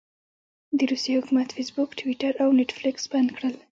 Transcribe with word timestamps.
د 0.77 0.79
روسيې 0.91 1.15
حکومت 1.19 1.49
فیسبوک، 1.55 1.89
ټویټر 1.99 2.33
او 2.43 2.49
نیټفلکس 2.57 3.03
بند 3.11 3.29
کړل. 3.37 3.55